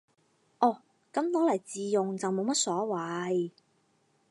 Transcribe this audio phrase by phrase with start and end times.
[0.57, 0.81] 哦，
[1.13, 3.51] 噉攞嚟自用就冇乜所謂